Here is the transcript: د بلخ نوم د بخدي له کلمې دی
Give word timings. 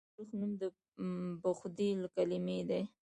د 0.03 0.03
بلخ 0.17 0.29
نوم 0.39 0.51
د 0.61 0.63
بخدي 1.43 1.89
له 2.01 2.07
کلمې 2.15 2.59
دی 2.69 2.81